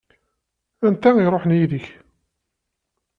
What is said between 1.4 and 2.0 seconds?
yid-k?